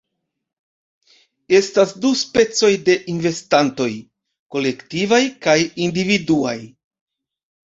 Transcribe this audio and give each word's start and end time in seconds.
Estas 1.57 1.91
du 2.05 2.13
specoj 2.21 2.71
de 2.87 2.95
investantoj: 3.13 3.89
kolektivaj 4.57 5.21
kaj 5.45 5.57
individuaj. 5.91 6.57